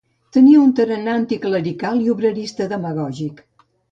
Tenia 0.35 0.61
un 0.61 0.71
tarannà 0.79 1.13
anticlerical 1.17 2.01
i 2.07 2.09
obrerista 2.15 2.69
demagògic. 2.75 3.45